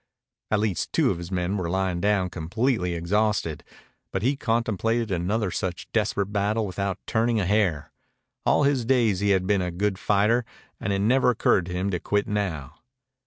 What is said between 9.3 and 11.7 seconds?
been a good fighter, and it never occurred